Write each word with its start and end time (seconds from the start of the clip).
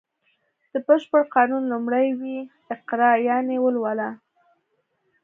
د 0.71 0.73
بشپړ 0.87 1.21
قانون 1.35 1.63
لومړی 1.71 2.07
ویی 2.19 2.39
اقرا 2.75 3.11
یانې 3.27 3.57
ولوله 3.65 4.07
و 4.13 4.17